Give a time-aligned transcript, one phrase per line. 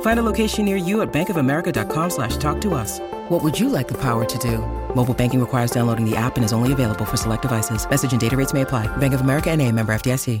[0.00, 2.98] Find a location near you at bankofamerica.com slash talk to us.
[3.28, 4.58] What would you like the power to do?
[4.96, 7.88] Mobile banking requires downloading the app and is only available for select devices.
[7.88, 8.88] Message and data rates may apply.
[8.96, 10.40] Bank of America and a member FDIC.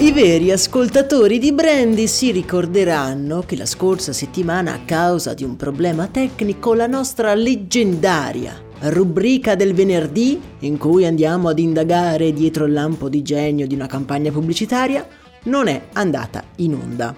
[0.00, 5.56] I veri ascoltatori di Brandy si ricorderanno che la scorsa settimana a causa di un
[5.56, 12.74] problema tecnico la nostra leggendaria rubrica del venerdì in cui andiamo ad indagare dietro il
[12.74, 15.06] lampo di genio di una campagna pubblicitaria
[15.44, 17.14] non è andata in onda.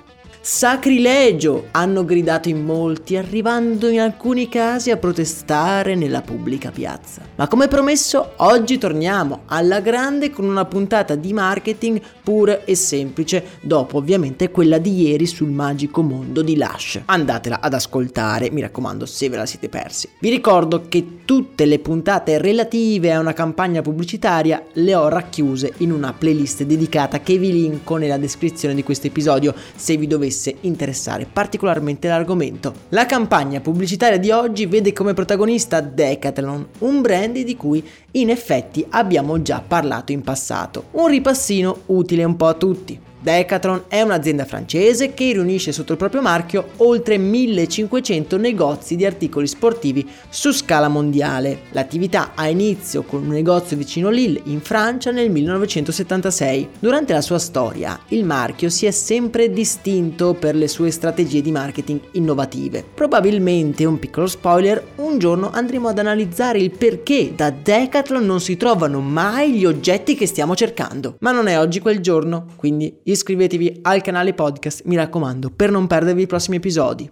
[0.49, 1.67] Sacrilegio!
[1.73, 7.23] hanno gridato in molti, arrivando in alcuni casi a protestare nella pubblica piazza.
[7.35, 13.59] Ma come promesso, oggi torniamo alla grande con una puntata di marketing pura e semplice,
[13.61, 17.01] dopo ovviamente quella di ieri sul magico mondo di Lush.
[17.07, 20.09] Andatela ad ascoltare, mi raccomando, se ve la siete persi.
[20.21, 25.91] Vi ricordo che tutte le puntate relative a una campagna pubblicitaria le ho racchiuse in
[25.91, 30.57] una playlist dedicata che vi linko nella descrizione di questo episodio se vi dovesse dovesse
[30.61, 32.75] interessare particolarmente l'argomento.
[32.91, 38.85] La campagna pubblicitaria di oggi vede come protagonista Decathlon, un brand di cui in effetti
[38.91, 40.85] abbiamo già parlato in passato.
[40.93, 43.01] Un ripassino utile un po' a tutti.
[43.27, 49.49] Decathlon è un'azienda francese che riunisce sotto il proprio marchio oltre 1500 negozi di articoli
[49.49, 51.63] sportivi su scala mondiale.
[51.73, 56.69] L'attività ha inizio con un negozio vicino Lille in Francia nel 1976.
[56.79, 61.51] Durante la sua storia il marchio si è sempre distinto per le sue strategie di
[61.51, 62.85] marketing innovative.
[62.95, 68.57] Probabilmente, un piccolo spoiler, un giorno andremo ad analizzare il perché da Decathlon non si
[68.57, 71.17] trovano mai gli oggetti che stiamo cercando.
[71.19, 75.87] Ma non è oggi quel giorno, quindi iscrivetevi al canale podcast, mi raccomando, per non
[75.87, 77.09] perdervi i prossimi episodi.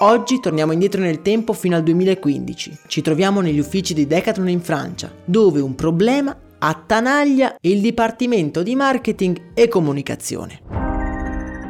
[0.00, 2.78] Oggi torniamo indietro nel tempo fino al 2015.
[2.86, 8.74] Ci troviamo negli uffici di Decathlon in Francia, dove un problema attanaglia il dipartimento di
[8.74, 10.60] marketing e comunicazione.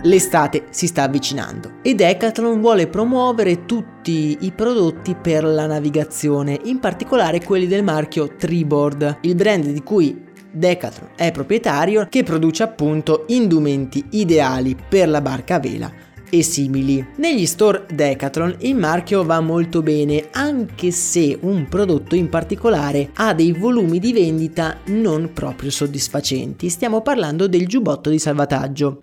[0.04, 6.78] L'estate si sta avvicinando e Decathlon vuole promuovere tutti i prodotti per la navigazione, in
[6.78, 13.24] particolare quelli del marchio Treeboard, il brand di cui Decathlon è proprietario che produce appunto
[13.28, 15.92] indumenti ideali per la barca a vela
[16.30, 17.04] e simili.
[17.16, 23.34] Negli store Decathlon il marchio va molto bene anche se un prodotto in particolare ha
[23.34, 26.68] dei volumi di vendita non proprio soddisfacenti.
[26.68, 29.02] Stiamo parlando del giubbotto di salvataggio.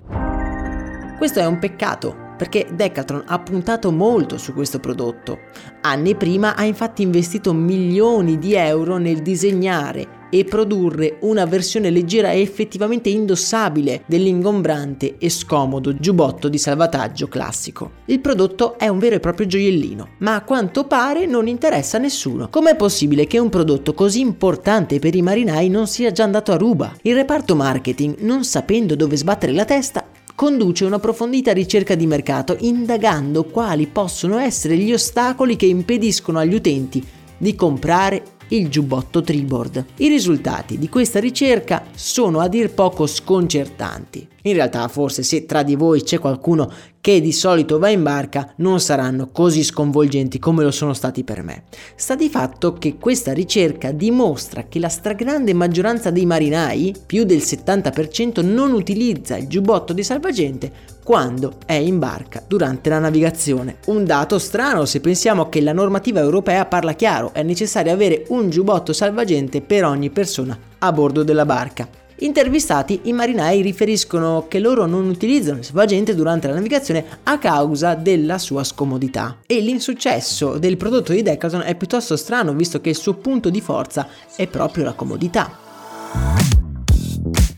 [1.17, 5.37] Questo è un peccato perché Decathlon ha puntato molto su questo prodotto.
[5.81, 12.31] Anni prima ha infatti investito milioni di euro nel disegnare e produrre una versione leggera
[12.31, 17.91] e effettivamente indossabile dell'ingombrante e scomodo giubbotto di salvataggio classico.
[18.05, 21.99] Il prodotto è un vero e proprio gioiellino, ma a quanto pare non interessa a
[21.99, 22.49] nessuno.
[22.49, 26.57] Com'è possibile che un prodotto così importante per i marinai non sia già andato a
[26.57, 26.95] ruba?
[27.01, 33.43] Il reparto marketing, non sapendo dove sbattere la testa, conduce un'approfondita ricerca di mercato indagando
[33.43, 37.05] quali possono essere gli ostacoli che impediscono agli utenti
[37.37, 39.85] di comprare il giubbotto Tribord.
[39.97, 44.27] I risultati di questa ricerca sono a dir poco sconcertanti.
[44.43, 48.53] In realtà forse se tra di voi c'è qualcuno che di solito va in barca
[48.57, 51.63] non saranno così sconvolgenti come lo sono stati per me.
[51.95, 57.39] Sta di fatto che questa ricerca dimostra che la stragrande maggioranza dei marinai, più del
[57.39, 60.71] 70%, non utilizza il giubbotto di salvagente
[61.03, 63.77] quando è in barca durante la navigazione.
[63.87, 68.49] Un dato strano se pensiamo che la normativa europea parla chiaro, è necessario avere un
[68.51, 72.00] giubbotto salvagente per ogni persona a bordo della barca.
[72.23, 77.95] Intervistati, i marinai riferiscono che loro non utilizzano il salvagente durante la navigazione a causa
[77.95, 79.37] della sua scomodità.
[79.47, 83.59] E l'insuccesso del prodotto di Decathlon è piuttosto strano visto che il suo punto di
[83.59, 85.70] forza è proprio la comodità.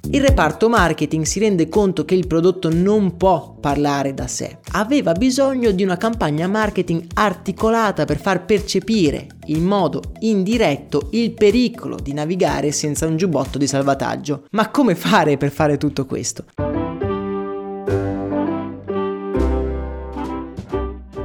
[0.09, 4.59] Il reparto marketing si rende conto che il prodotto non può parlare da sé.
[4.73, 11.95] Aveva bisogno di una campagna marketing articolata per far percepire in modo indiretto il pericolo
[11.95, 14.45] di navigare senza un giubbotto di salvataggio.
[14.51, 16.45] Ma come fare per fare tutto questo?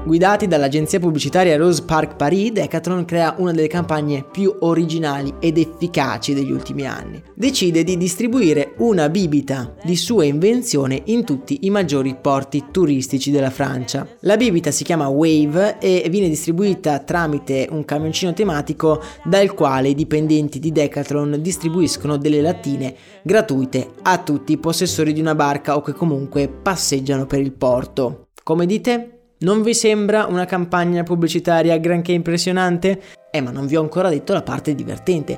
[0.09, 6.33] Guidati dall'agenzia pubblicitaria Rose Park Paris, Decathlon crea una delle campagne più originali ed efficaci
[6.33, 7.23] degli ultimi anni.
[7.35, 13.51] Decide di distribuire una bibita di sua invenzione in tutti i maggiori porti turistici della
[13.51, 14.09] Francia.
[14.21, 19.95] La bibita si chiama Wave e viene distribuita tramite un camioncino tematico dal quale i
[19.95, 25.83] dipendenti di Decathlon distribuiscono delle lattine gratuite a tutti i possessori di una barca o
[25.83, 28.29] che comunque passeggiano per il porto.
[28.43, 29.18] Come dite?
[29.41, 33.01] Non vi sembra una campagna pubblicitaria granché impressionante?
[33.31, 35.37] Eh, ma non vi ho ancora detto la parte divertente.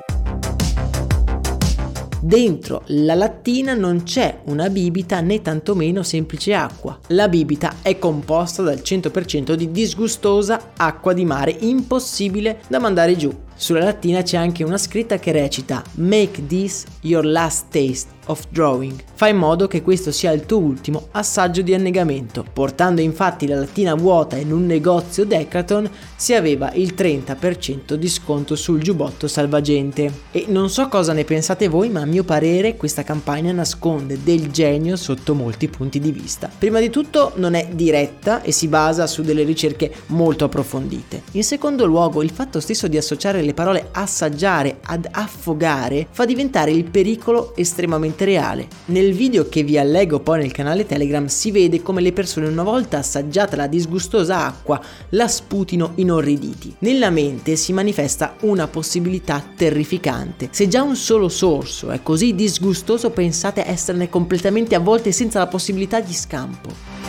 [2.19, 6.97] Dentro la lattina non c'è una bibita né tantomeno semplice acqua.
[7.09, 13.31] La bibita è composta dal 100% di disgustosa acqua di mare impossibile da mandare giù.
[13.61, 19.03] Sulla lattina c'è anche una scritta che recita Make this your last taste of Drawing.
[19.13, 22.43] Fa in modo che questo sia il tuo ultimo assaggio di annegamento.
[22.51, 28.55] Portando infatti la lattina vuota in un negozio Decathlon si aveva il 30% di sconto
[28.55, 30.11] sul giubbotto salvagente.
[30.31, 34.49] E non so cosa ne pensate voi, ma a mio parere questa campagna nasconde del
[34.49, 36.49] genio sotto molti punti di vista.
[36.55, 41.23] Prima di tutto non è diretta e si basa su delle ricerche molto approfondite.
[41.33, 46.71] In secondo luogo, il fatto stesso di associare le parole assaggiare ad affogare fa diventare
[46.71, 48.67] il pericolo estremamente reale.
[48.85, 52.63] Nel video che vi allego poi nel canale Telegram si vede come le persone una
[52.63, 56.75] volta assaggiata la disgustosa acqua la sputino inorriditi.
[56.79, 60.49] Nella mente si manifesta una possibilità terrificante.
[60.51, 65.99] Se già un solo sorso è così disgustoso pensate esserne completamente avvolte senza la possibilità
[65.99, 67.00] di scampo.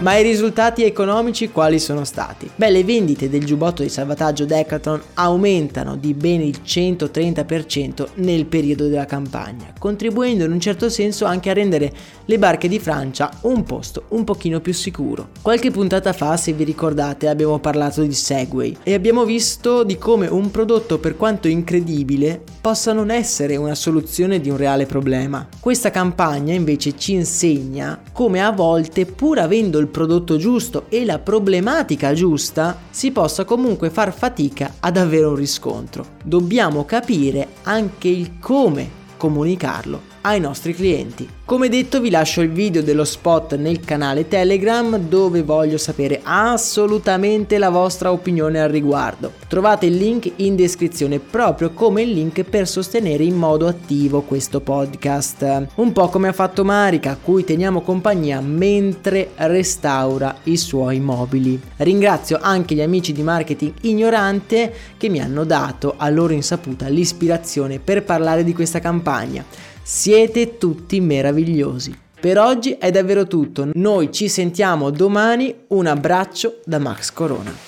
[0.00, 2.48] Ma i risultati economici quali sono stati?
[2.54, 8.86] Beh, le vendite del giubbotto di salvataggio Decathlon aumentano di ben il 130% nel periodo
[8.86, 11.92] della campagna, contribuendo in un certo senso anche a rendere
[12.26, 15.30] le barche di Francia un posto un pochino più sicuro.
[15.42, 20.28] Qualche puntata fa, se vi ricordate, abbiamo parlato di Segway e abbiamo visto di come
[20.28, 25.48] un prodotto per quanto incredibile possa non essere una soluzione di un reale problema.
[25.58, 31.18] Questa campagna invece ci insegna come a volte pur avendo il prodotto giusto e la
[31.18, 36.16] problematica giusta, si possa comunque far fatica ad avere un riscontro.
[36.22, 41.28] Dobbiamo capire anche il come comunicarlo ai nostri clienti.
[41.48, 47.56] Come detto vi lascio il video dello spot nel canale Telegram dove voglio sapere assolutamente
[47.56, 49.32] la vostra opinione al riguardo.
[49.48, 54.60] Trovate il link in descrizione proprio come il link per sostenere in modo attivo questo
[54.60, 55.68] podcast.
[55.76, 61.58] Un po' come ha fatto Marica a cui teniamo compagnia mentre restaura i suoi mobili.
[61.78, 67.78] Ringrazio anche gli amici di marketing ignorante che mi hanno dato a loro insaputa l'ispirazione
[67.78, 69.44] per parlare di questa campagna.
[69.90, 71.98] Siete tutti meravigliosi.
[72.20, 77.67] Per oggi è davvero tutto, noi ci sentiamo domani, un abbraccio da Max Corona.